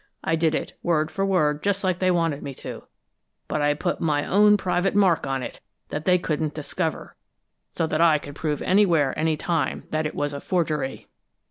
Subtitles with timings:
[0.23, 2.85] I did it, word for word, just like they wanted me to
[3.47, 7.15] but I put my own private mark on it, that they couldn't discover,
[7.73, 11.05] so that I could prove anywhere, any time, that it was a forgery!"